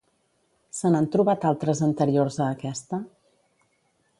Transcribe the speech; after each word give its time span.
Se 0.77 0.89
n'han 0.95 1.09
trobat 1.17 1.45
altres 1.49 1.83
anteriors 1.89 2.41
a 2.41 2.49
aquesta? 2.57 3.01